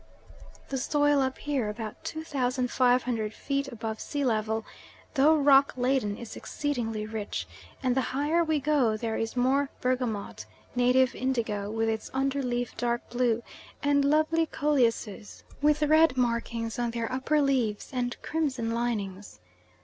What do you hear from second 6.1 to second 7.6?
is exceedingly rich,